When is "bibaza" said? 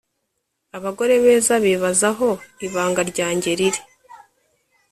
1.63-2.09